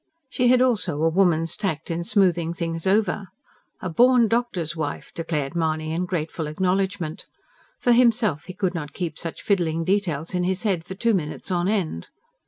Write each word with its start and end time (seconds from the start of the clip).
She 0.31 0.47
had 0.47 0.63
also 0.63 1.03
a 1.03 1.09
woman's 1.11 1.55
tact 1.55 1.91
in 1.91 2.03
smoothing 2.03 2.55
things 2.55 2.87
over. 2.87 3.27
A 3.81 3.89
born 3.91 4.27
doctor's 4.27 4.75
wife, 4.75 5.11
declared 5.13 5.53
Mahony 5.53 5.93
in 5.93 6.05
grateful 6.07 6.47
acknowledgment. 6.47 7.27
For 7.79 7.91
himself 7.91 8.45
he 8.45 8.55
could 8.55 8.73
not 8.73 8.93
keep 8.93 9.19
such 9.19 9.43
fiddling 9.43 9.83
details 9.83 10.33
in 10.33 10.43
his 10.43 10.63
head 10.63 10.85
for 10.85 10.95
two 10.95 11.13
minutes 11.13 11.51
on 11.51 11.67
end. 11.67 12.07